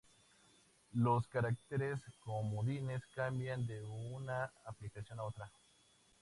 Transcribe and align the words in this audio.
Los 0.93 1.27
caracteres 1.27 1.99
comodines 2.21 3.03
cambian 3.13 3.67
de 3.67 3.83
una 3.83 4.45
aplicación 4.65 5.19
a 5.19 5.23
otra. 5.25 5.51